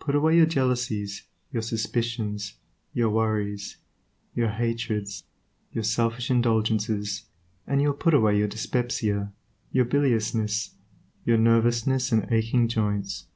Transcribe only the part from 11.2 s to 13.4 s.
your nervousness and aching joints.